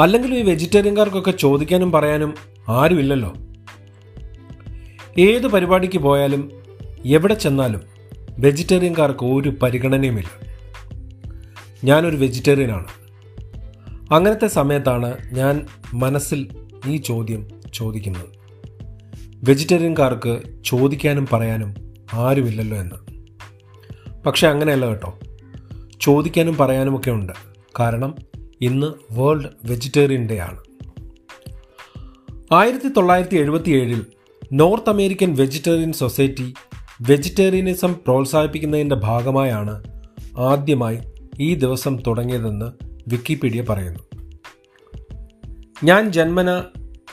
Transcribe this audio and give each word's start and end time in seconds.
അല്ലെങ്കിലും 0.00 0.36
ഈ 0.36 0.42
വെജിറ്റേറിയൻകാർക്കൊക്കെ 0.42 1.30
ചോദിക്കാനും 1.30 1.92
പറയാനും 1.92 2.34
ആരുമില്ലല്ലോ. 2.68 3.34
ഏത് 5.18 5.46
പരിപാടിക്ക് 5.46 5.98
പോയാലും 5.98 6.50
എവിടെ 7.04 7.34
ചെന്നാലും 7.34 7.80
വെജിറ്റേറിയൻകാർക്ക് 8.38 9.24
ഒരു 9.24 9.48
പരിഗണനയുമില്ല. 9.48 10.56
ഞാനൊരു 11.84 12.16
വെജിറ്റേറിയനാണ്. 12.16 12.86
അങ്ങനത്തെ 14.12 14.46
സമയത്താണ് 14.46 15.16
ഞാൻ 15.32 15.66
മനസ്സിൽ 15.94 16.48
ഈ 16.86 16.96
ചോദ്യം 16.96 17.48
ചോദിക്കുന്നത്. 17.74 18.28
വെജിറ്റേറിയൻകാർക്ക് 19.44 20.40
ചോദിക്കാനും 20.64 21.28
പറയാനും 21.32 21.74
ആരുമില്ലല്ലോ 22.12 22.78
എന്ന്. 22.78 22.96
പക്ഷെ 24.22 24.48
അങ്ങനെയല്ല 24.48 24.86
കേട്ടോ. 24.86 25.18
ചോദിക്കാനും 26.00 26.56
പറയാനുമൊക്കെ 26.56 27.10
ഉണ്ട്. 27.10 27.32
കാരണം 27.80 28.14
ഇന്ന് 28.62 28.86
വേൾഡ് 29.10 29.48
വെജിറ്റേറിയൻ 29.64 30.28
ഡേ 30.28 30.38
ആണ്. 30.38 30.58
ആയിരത്തി 32.54 32.88
തൊള്ളായിരത്തി 32.88 33.36
എഴുപത്തി 33.36 33.70
ഏഴിൽ 33.70 34.06
North 34.52 34.90
American 34.90 35.34
vegetarian 35.34 35.92
society 35.92 36.54
vegetarianism 37.00 37.92
പ്രോത്സാഹിപ്പിക്കുന്നതിന്റെ 37.92 38.94
ഭാഗമായാണ് 38.94 39.84
ആദ്യമായി 40.38 40.98
ഈ 41.40 41.54
ദിവസം 41.54 41.98
തുടങ്ങിയതെന്ന് 42.06 42.72
വിക്കിപീഡിയ 43.08 43.62
പറയുന്നു. 43.62 44.00
ഞാൻ 45.84 46.12
ജന്മന 46.12 46.64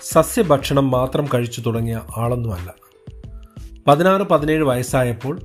സസ്യഭക്ഷണം 0.03 0.91
മാത്രം 0.91 1.27
കഴിച്ചു 1.33 1.61
തുടങ്ങിയ 1.61 2.01
ആളൊന്നുമല്ല. 2.17 2.73
പതിനാറ് 3.87 4.21
പതിനേഴ് 4.21 4.63
വയസ്സായപ്പോൾ 4.63 5.39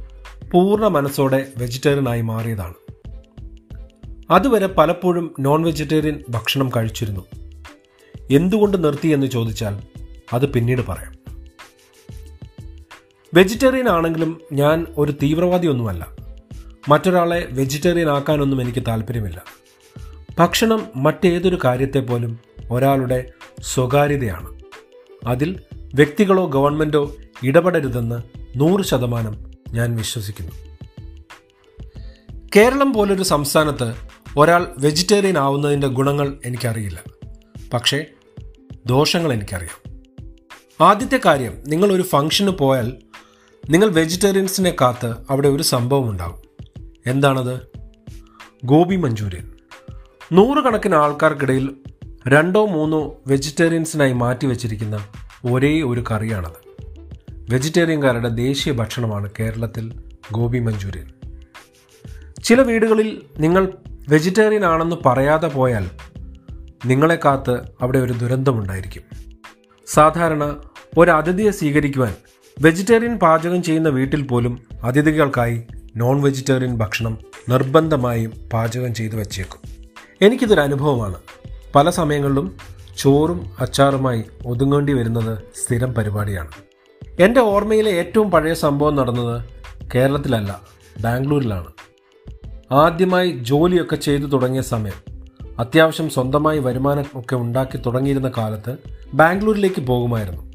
പൂർണ 0.52 0.86
മനസ്സോടെ 0.86 1.46
വെജിറ്റേറിയനായി 1.56 2.20
മാറിയതാണ്. 2.20 2.74
അതുവരെ 4.30 4.66
പലപ്പോഴും 4.66 5.34
നോൺ 5.40 5.62
വെജിറ്റേറിയൻ 5.62 6.24
ഭക്ഷണം 6.28 6.70
കഴിച്ചിരുന്നു. 6.76 7.20
എന്തുകൊണ്ട് 8.30 8.84
നിർത്തി 8.84 9.08
എന്ന് 9.08 9.26
ചോദിച്ചാൽ 9.26 9.82
അത് 10.32 10.52
പിന്നീട് 10.52 10.86
പറയാം. 10.88 11.14
വെജിറ്റേറിയൻ 13.34 13.88
ആണെങ്കിലും 13.88 14.40
ഞാൻ 14.52 14.86
ഒരു 14.96 15.12
തീവ്രവാദിയൊന്നുമല്ല. 15.12 16.06
മറ്റൊരാളെ 16.88 17.48
വെജിറ്റേറിയൻ 17.50 18.10
ആക്കാനൊന്നും 18.10 18.62
എനിക്ക് 18.62 18.82
താല്പര്യമില്ല. 18.88 19.44
ഭക്ഷണം 20.38 20.86
മറ്റേതൊരു 20.96 21.58
കാര്യത്തെ 21.64 22.00
പോലും 22.00 22.38
ഒരാളുടെ 22.70 23.30
സ്വകാര്യതയാണ്. 23.60 24.60
അതിൽ 25.26 25.60
വ്യക്തികളോ 25.94 26.46
ഗവൺമെന്റോ 26.46 27.14
ഇടപെടരുതെന്ന് 27.42 28.22
നൂറ് 28.56 28.84
ശതമാനം 28.84 29.52
ഞാൻ 29.70 29.96
വിശ്വസിക്കുന്നു. 29.96 30.52
കേരളം 32.56 32.92
പോലൊരു 32.92 33.22
സംസ്ഥാനത്ത് 33.22 33.94
ഒരാൾ 34.36 34.66
വെജിറ്റേറിയൻ 34.78 35.38
ആവുന്നതിന്റെ 35.38 35.86
ഗുണങ്ങൾ 35.86 36.38
എനിക്കറിയില്ല. 36.44 37.02
പക്ഷേ 37.72 38.04
ദോഷങ്ങൾ 38.86 39.32
എനിക്കറിയാം. 39.32 40.00
ആദ്യത്തെ 40.80 41.20
കാര്യം 41.24 41.54
നിങ്ങൾ 41.66 41.92
ഒരു 41.92 42.02
ഫംഗ്ഷന് 42.02 42.50
പോയാൽ 42.50 42.92
നിങ്ങൾ 43.70 43.88
വെജിറ്റേറിയൻസിനെ 43.88 44.76
കാത്ത് 44.80 45.14
അവിടെ 45.30 45.48
ഒരു 45.48 45.62
സംഭവം 45.62 46.10
ഉണ്ടാകും 46.10 46.42
എന്താണത്? 47.06 47.60
ഗോപി 48.64 48.96
മഞ്ചൂരിയൻ. 48.96 49.52
നൂറുകണക്കിന് 50.32 50.94
ആൾക്കാർക്കിടയിൽ 50.94 51.74
രണ്ടോ 52.28 52.66
മൂന്നോ 52.66 53.14
വെജിറ്റേറിയൻസിനായി 53.26 54.12
മാറ്റി 54.12 54.46
വച്ചിരിക്കുന്ന 54.46 55.06
ഒരേ 55.52 55.82
ഒരു 55.82 56.04
കറിയാണത്. 56.10 56.86
വെജിറ്റേറിയൻകാരുടെ 57.30 58.28
ദേശീയ 58.28 58.72
ഭക്ഷണമാണ് 58.72 59.30
കേരളത്തിൽ 59.40 60.02
ഗോപി 60.32 60.58
മഞ്ചൂരിയൻ. 60.58 61.12
ചില 62.44 62.62
വീടുകളിൽ 62.62 63.22
നിങ്ങൾ 63.38 63.72
വെജിറ്റേറിയൻ 64.08 64.64
ആണെന്ന് 64.64 64.96
പറയാതെ 65.06 65.48
പോയാൽ 65.48 65.90
നിങ്ങളെ 66.86 67.18
കാത്ത് 67.24 67.60
അവിടെ 67.80 67.98
ഒരു 67.98 68.12
ദുരന്തമുണ്ടായിരിക്കും 68.12 69.02
സാധാരണ 69.86 70.56
ഒരു 70.98 71.10
അതിഥിയെ 71.10 71.50
സ്വീകരിക്കുവാൻ 71.50 72.14
വെജിറ്റേറിയൻ 72.60 73.18
പാചകം 73.18 73.62
ചെയ്യുന്ന 73.62 73.88
വീട്ടിൽ 73.88 74.22
പോലും 74.22 74.60
അതിഥികൾക്കായി 74.82 75.62
നോൺ 75.96 76.22
വെജിറ്റേറിയൻ 76.22 76.78
ഭക്ഷണം 76.78 77.18
നിർബന്ധമായും 77.48 78.32
പാചകം 78.52 78.94
ചെയ്തു 78.94 79.16
വച്ചേക്കും. 79.16 79.88
എനിക്കിതൊരു 80.22 80.60
അനുഭവമാണ്. 80.60 81.14
പല 81.74 81.90
സമയങ്ങളിലും 81.90 82.56
ചോറും 82.98 83.50
അച്ചാറുമായി 83.58 84.24
ഒതുങ്ങേണ്ടി 84.46 84.92
വരുന്നത് 84.92 85.38
സ്ഥിരം 85.64 85.94
പരിപാടിയാണ്. 85.94 86.50
എന്റെ 87.20 87.40
ഓർമ്മയിലെ 87.40 87.90
ഏറ്റവും 87.90 88.30
പഴയ 88.30 88.54
സംഭവം 88.54 88.96
നടന്നത് 88.96 89.44
കേരളത്തിലല്ല 89.94 90.60
ബാംഗ്ലൂരിലാണ്. 91.00 91.66
ആദ്യമായി 92.72 93.30
ജോലിയൊക്കെ 93.30 93.96
ചെയ്തു 93.96 94.26
തുടങ്ങിയ 94.26 94.60
സമയം. 94.60 95.14
അത്യാവശ്യം 95.58 96.10
സ്വന്തമായി 96.10 96.58
വരുമാനം 96.58 97.04
ഒക്കെ 97.14 97.36
ഉണ്ടാക്കി 97.36 97.76
തുടങ്ങിയിരുന്ന 97.76 98.32
കാലത്ത് 98.38 98.76
ബാംഗ്ലൂരിലേക്ക് 99.14 99.80
പോകുമായിരുന്നു. 99.80 100.52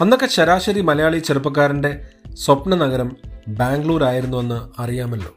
അന്നൊക്കെ 0.00 0.26
ശരാശരി 0.26 0.80
മലയാളി 0.80 1.18
ചെറുപ്പക്കാരന്റെ 1.18 2.04
സ്വപ്ന 2.34 2.74
നഗരം 2.74 3.16
ബാംഗ്ലൂർ 3.48 4.04
ആയിരുന്നുവെന്ന് 4.04 4.80
അറിയാമല്ലോ. 4.80 5.36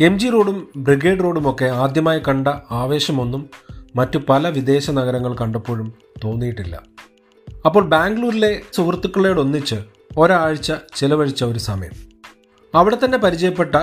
എം 0.00 0.18
ജി 0.18 0.28
റോഡും 0.28 0.68
ബ്രിഗേഡ് 0.76 1.18
റോഡും 1.18 1.50
ഒക്കെ 1.50 1.64
ആദ്യമായി 1.64 2.20
കണ്ട 2.28 2.48
ആവേശമൊന്നും 2.70 3.50
മറ്റു 3.96 4.18
പല 4.28 4.48
വിദേശ 4.48 4.90
നഗരങ്ങൾ 4.90 5.34
കണ്ടപ്പോഴും 5.34 5.94
തോന്നിയിട്ടില്ല. 6.24 6.82
അപ്പോൾ 7.66 7.84
ബാംഗ്ലൂരിലെ 7.84 8.62
സുഹൃത്തുക്കളോടൊന്നിച്ച് 8.72 9.74
ഒരാഴ്ച 10.18 10.72
ചിലവഴിച്ച 10.96 11.44
ഒരു 11.44 11.58
സമയം. 11.58 11.90
അവിടെ 12.74 12.98
തന്നെ 13.04 13.18
പരിചയപ്പെട്ട 13.18 13.74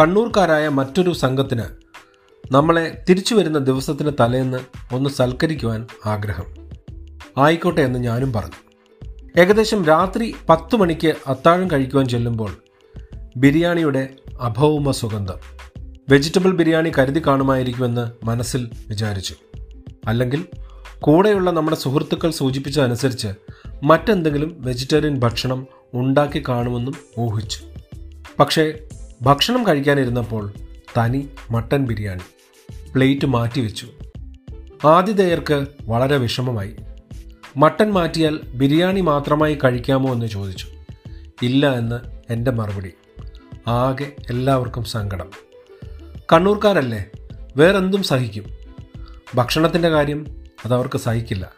കണ്ണൂർക്കാരായ 0.00 0.68
മറ്റൊരു 0.68 1.12
സംഘത്തിന് 1.12 1.62
നമ്മളെ 2.52 3.04
തിരിച്ചു 3.08 3.34
വരുന്ന 3.34 3.58
ദിവസത്തിന് 3.58 4.12
തലേന്ന് 4.20 4.58
ഒന്ന് 4.92 5.10
സൽക്കരിക്കുവാൻ 5.10 5.86
ആഗ്രഹം. 6.06 6.44
ആയിക്കോട്ടെ 7.38 7.80
എന്ന് 7.80 7.98
ഞാനും 7.98 8.32
പറഞ്ഞു. 8.32 8.80
ഏകദേശം 9.40 9.84
രാത്രി 9.84 10.34
പത്ത് 10.48 10.76
മണിക്ക് 10.76 11.14
അത്താഴം 11.26 11.70
കഴിക്കുവാൻ 11.70 12.08
ചെല്ലുമ്പോൾ 12.08 12.50
ബിരിയാണിയുടെ 13.36 14.08
അഭൗമ 14.40 14.90
സുഗന്ധം 14.90 15.34
വെജിറ്റബിൾ 16.08 16.50
ബിരിയാണി 16.50 16.92
കരുതി 16.98 17.22
കാണുമായിരിക്കുമെന്ന് 17.26 18.24
മനസ്സിൽ 18.24 18.70
വിചാരിച്ചു. 18.88 19.34
അല്ലെങ്കിൽ 20.06 20.46
കൂടെയുള്ള 21.00 21.50
നമ്മുടെ 21.50 21.76
സുഹൃത്തുക്കൾ 21.76 22.30
സൂചിപ്പിച്ചതനുസരിച്ച് 22.30 23.28
മറ്റെന്തെങ്കിലും 23.82 24.56
വെജിറ്റേറിയൻ 24.58 25.18
ഭക്ഷണം 25.18 25.66
ഉണ്ടാക്കി 25.94 26.42
കാണുമെന്നും 26.48 26.94
ഊഹിച്ചു. 27.18 27.58
പക്ഷേ 28.40 28.72
ഭക്ഷണം 29.24 29.66
കഴിക്കാനിരുന്നപ്പോൾ 29.66 30.52
തനി 30.98 31.28
മട്ടൻ 31.50 31.86
ബിരിയാണി 31.86 32.20
പ്ലേറ്റ് 32.94 33.26
മാറ്റിവെച്ചു. 33.26 33.88
ആതിഥേയർക്ക് 34.86 35.66
വളരെ 35.82 36.16
വിഷമമായി. 36.16 36.76
മട്ടൻ 37.56 37.90
മാറ്റിയാൽ 37.90 38.40
ബിരിയാണി 38.54 39.00
മാത്രമായി 39.00 39.58
കഴിക്കാമോ 39.64 40.12
എന്ന് 40.12 40.26
ചോദിച്ചു. 40.26 40.66
ഇല്ല 41.42 41.74
എന്ന് 41.74 42.00
എന്റെ 42.32 42.50
മറുപടി. 42.50 42.92
ആകെ 43.66 44.12
എല്ലാവർക്കും 44.30 44.84
സങ്കടം. 44.84 45.30
കണ്ണൂർക്കാരല്ലേ 46.32 47.04
വേറെന്തും 47.56 48.02
സഹിക്കും. 48.02 48.44
ഭക്ഷണത്തിന്റെ 49.34 49.88
കാര്യം 49.88 50.26
അതവർക്ക് 50.64 50.98
സഹിക്കില്ല. 50.98 51.52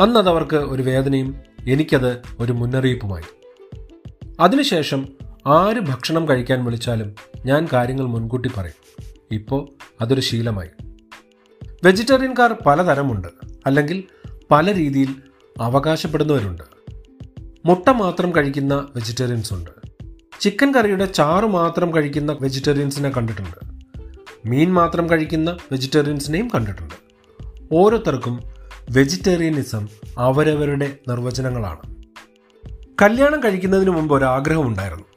അന്നതവർക്ക് 0.00 0.56
ഒരു 0.56 0.82
വേദനയും 0.82 1.36
എനിക്കത് 1.68 2.22
ഒരു 2.40 2.52
മുന്നറിയിപ്പുമായി. 2.52 3.56
അതിനുശേഷം 4.40 5.21
ആര് 5.46 5.80
ഭക്ഷണം 5.80 6.28
കഴിക്കാൻ 6.28 6.64
വിളിച്ചാലും 6.64 7.14
ഞാൻ 7.44 7.68
കാര്യങ്ങൾ 7.72 8.06
മുൻകൂട്ടി 8.06 8.50
പറയും. 8.56 9.06
ഇപ്പോൾ 9.32 9.68
അതൊരു 10.00 10.20
ശീലമായി. 10.20 10.68
വെജിറ്റേറിയൻകാർ 11.84 12.56
പലതരമുണ്ട്. 12.66 13.28
അല്ലെങ്കിൽ 13.66 14.04
പല 14.50 14.74
രീതിയിൽ 14.74 15.14
അവകാശപ്പെടുന്നവരുണ്ട്. 15.60 16.62
മുട്ട 17.66 17.90
മാത്രം 17.90 18.36
കഴിക്കുന്ന 18.36 18.88
വെജിറ്റേറിയൻസ് 18.96 19.52
ഉണ്ട്. 19.54 19.70
ചിക്കൻ 20.40 20.74
കറിയുടെ 20.74 21.04
ചാറ് 21.04 21.44
മാത്രം 21.44 21.94
കഴിക്കുന്ന 21.94 22.36
വെജിറ്റേറിയൻസിനെ 22.40 23.10
കണ്ടിട്ടുണ്ട്. 23.10 23.56
മീൻ 24.48 24.72
മാത്രം 24.72 25.10
കഴിക്കുന്ന 25.10 25.56
വെജിറ്റേറിയൻസിനെയും 25.72 26.48
കണ്ടിട്ടുണ്ട്. 26.54 26.94
ഓരോരുത്തർക്കും 27.72 28.40
വെജിറ്റേറിയനിസം 28.90 29.88
അവരവരുടെ 30.18 30.98
നിർവചനങ്ങളാണ്. 31.08 32.02
കല്യാണം 33.02 33.44
കഴിക്കുന്നതിന് 33.44 33.90
മുമ്പ് 33.90 34.14
ഒരാഗ്രഹം 34.14 34.36
ആഗ്രഹമുണ്ടായിരുന്നു 34.36 35.11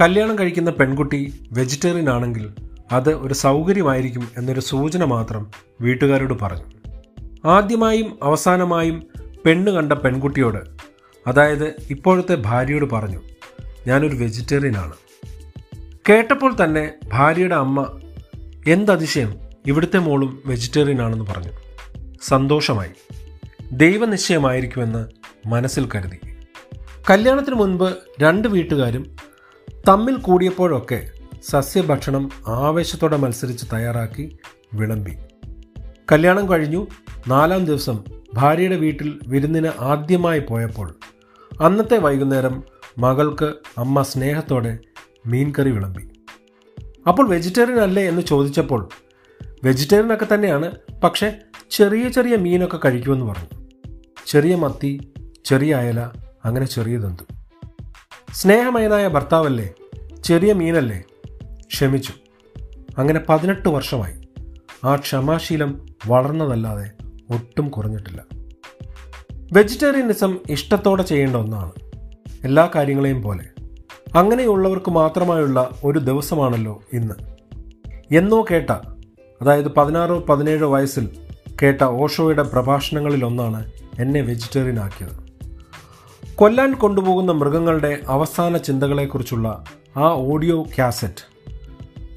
കല്യാണം 0.00 0.38
കഴിക്കുന്ന 0.38 0.70
പെൺകുട്ടി 0.70 1.34
വെജിറ്റേറിയൻ 1.52 2.10
ആണെങ്കിൽ 2.10 2.50
അത് 2.92 3.14
ഒരു 3.14 3.34
സൗകര്യമായിരിക്കും 3.34 4.28
എന്നൊരു 4.36 4.60
സൂചന 4.60 5.04
മാത്രം 5.04 5.50
വീട്ടുകാരോട് 5.80 6.34
പറഞ്ഞു. 6.42 6.90
ആദ്യമായും 7.44 8.18
അവസാനമായും 8.22 9.02
പെണ്ണ് 9.44 9.70
കണ്ട 9.72 9.92
പെൺകുട്ടിയോട് 9.92 10.58
അതായത് 11.26 11.74
ഇപ്പോഴത്തെ 11.90 12.34
ഭാര്യയോട് 12.34 12.90
പറഞ്ഞു 12.90 13.20
ഞാനൊരു 13.86 14.16
വെജിറ്റേറിയൻ 14.16 14.76
ആണ്. 14.76 14.92
കേട്ടപ്പോൾ 16.08 16.56
തന്നെ 16.64 16.94
ഭാര്യയുടെ 17.12 17.54
അമ്മ 17.54 18.00
എന്തതിശയം 18.66 19.34
ഇവിടുത്തെ 19.66 19.98
മോളും 19.98 20.42
വെജിറ്റേറിയൻ 20.46 21.02
ആണെന്ന് 21.02 21.24
പറഞ്ഞു. 21.24 21.52
സന്തോഷമായി. 22.22 22.90
ദൈവനിശ്ചയമായിരിക്കുമെന്ന് 23.72 25.06
മനസ്സിൽ 25.46 25.88
കരുതി. 25.94 26.18
കല്യാണത്തിന് 27.10 27.54
മുൻപ് 27.54 27.94
രണ്ട് 28.20 28.48
വീട്ടുകാരും 28.48 29.27
തമ്മിൽ 29.88 30.16
കൂടിയപ്പോഴൊക്കെ 30.16 31.10
സസ്യഭക്ഷണം 31.42 32.30
ആവേശത്തോടെ 32.46 33.16
മത്സരിച്ച് 33.16 33.66
തയ്യാറാക്കി 33.72 34.38
വിളമ്പി. 34.74 35.16
കല്യാണം 36.12 36.50
കഴിഞ്ഞു. 36.50 36.86
നാലാം 37.28 37.64
ദിവസം 37.64 38.04
ഭാര്യയുടെ 38.34 38.76
വീട്ടിൽ 38.76 39.18
വിരുന്നിന് 39.28 39.68
ആദ്യമായി 39.80 40.42
പോയപ്പോൾ 40.48 40.96
അന്നത്തെ 41.60 41.98
വൈകുന്നേരം 41.98 42.62
മകൾക്ക് 42.98 43.54
അമ്മ 43.78 44.02
സ്നേഹത്തോടെ 44.02 44.78
മീൻകറി 45.26 45.70
വിളമ്പി. 45.70 46.08
അപ്പോൾ 47.08 47.28
വെജിറ്റേറിയൻ 47.28 47.80
അല്ലേ? 47.80 48.08
എന്ന് 48.08 48.22
ചോദിച്ചപ്പോൾ 48.22 48.88
വെജിറ്റേറിയൻ 49.64 50.14
ഒക്കെ 50.14 50.26
തന്നെയാണ് 50.34 50.72
പക്ഷേ 51.04 51.36
ചെറിയ 51.70 52.08
ചെറിയ 52.08 52.36
മീനൊക്കെ 52.36 52.78
കഴിക്കുമെന്ന് 52.84 53.26
പറഞ്ഞു. 53.26 53.66
ചെറിയ 54.26 54.54
മത്തി 54.54 55.12
ചെറിയ 55.44 55.74
അയല 55.74 56.00
അങ്ങനെ 56.44 56.66
ചെറിയതെന്തു 56.66 57.37
സ്നേഹമയനായ 58.32 59.08
ഭർത്താവല്ലേ? 59.08 59.70
ചെറിയ 60.24 60.52
മീനല്ലേ? 60.52 61.02
ക്ഷമിച്ചു. 61.70 62.12
അങ്ങനെ 62.98 63.20
പതിനെട്ട് 63.28 63.68
വർഷമായി. 63.68 64.14
ആ 64.84 64.96
ക്ഷമാശീലം 64.96 65.86
വളർന്നതല്ലാതെ 66.06 66.90
ഒട്ടും 67.30 67.68
കുറഞ്ഞിട്ടില്ല. 67.68 68.24
വെജിറ്റേറിയനിസം 69.52 70.38
ഇഷ്ടത്തോടെ 70.50 71.02
ചെയ്യേണ്ട 71.02 71.36
ഒന്നാണ്. 71.36 71.72
എല്ലാ 72.44 72.70
കാര്യങ്ങളെയും 72.74 73.22
പോലെ. 73.22 73.44
അങ്ങനെയുള്ളവർക്ക് 74.14 74.90
മാത്രമായുള്ള 74.90 75.70
ഒരു 75.84 75.98
ദിവസമാണല്ലോ 75.98 76.82
ഇന്ന്. 76.92 77.14
എന്നോ 78.16 78.44
കേട്ട 78.50 78.70
അതായത് 79.42 79.68
പതിനാറോ 79.68 80.20
പതിനേഴോ 80.20 80.70
വയസ്സിൽ 80.70 81.08
കേട്ട 81.62 81.84
ഓഷോയുടെ 81.84 82.42
പ്രഭാഷണങ്ങളിലൊന്നാണ് 82.42 83.72
എന്നെ 83.98 84.20
വെജിറ്റേറിയൻ 84.20 84.78
ആക്കിയത് 84.78 85.27
കൊല്ലാൻ 86.38 86.74
കൊണ്ടുപോകുന്ന 86.74 87.32
മൃഗങ്ങളുടെ 87.32 88.00
അവസാന 88.06 88.56
ചിന്തകളെക്കുറിച്ചുള്ള 88.56 89.64
ആ 89.96 90.02
ഓഡിയോ 90.02 90.66
കാസറ്റ് 90.78 91.50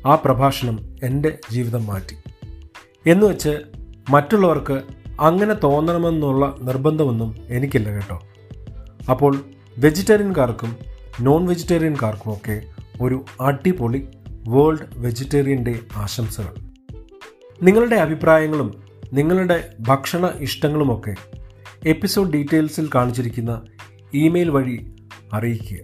ആ 0.07 0.15
പ്രഭാഷണം 0.15 0.79
എന്റെ 1.03 1.37
ജീവിതം 1.51 1.87
മാറ്റി. 1.87 2.13
എന്ന് 2.13 3.11
എന്നുവെച്ച് 3.11 3.59
മറ്റുള്ളവർക്ക് 4.09 4.81
അങ്ങനെ 5.19 5.53
തോന്നണമെന്നുള്ള 5.53 6.55
നിർബന്ധമൊന്നും 6.61 7.35
എനിക്കില്ല 7.47 7.89
കേട്ടോ. 7.89 8.21
അപ്പോൾ 9.09 9.39
വെജിറ്റേറിയൻകാർക്കും 9.77 10.77
നോൺ 11.21 11.45
വെജിറ്റേറിയൻകാർക്കും 11.45 12.33
ഒക്കെ 12.33 12.61
ഒരു 13.01 13.25
അടിപൊളി 13.41 14.07
വേൾഡ് 14.47 14.85
വെജിറ്റേറിയൻ 14.95 15.63
ഡേ 15.63 15.79
ആശംസകൾ. 15.95 16.55
നിങ്ങളുടെ 17.61 17.95
അഭിപ്രായങ്ങളും 17.95 18.83
നിങ്ങളുടെ 19.13 19.73
ഭക്ഷണ 19.79 20.29
ഇഷ്ടങ്ങളുമൊക്കെ 20.39 21.15
എപ്പിസോഡ് 21.85 22.33
ഡീറ്റെയിൽസിൽ 22.33 22.89
കാണിച്ചിരിക്കുന്ന 22.95 23.61
ഇമെയിൽ 24.13 24.49
വഴി 24.49 24.95
അറിയിക്കുക. 25.33 25.77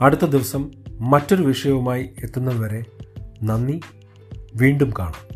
അടുത്ത 0.00 0.24
ദിവസം 0.24 0.70
മറ്റൊരു 1.00 1.42
വിഷയവുമായി 1.42 2.10
എത്തുന്നതുവരെ 2.18 2.84
നന്ദി. 3.42 3.80
വീണ്ടും 4.54 4.92
കാണാം. 4.98 5.35